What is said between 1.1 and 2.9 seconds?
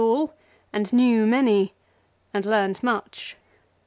many, and learned